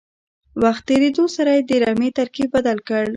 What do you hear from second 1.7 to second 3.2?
رمې ترکیب بدل کړ.